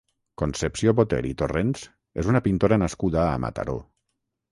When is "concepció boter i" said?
0.41-1.33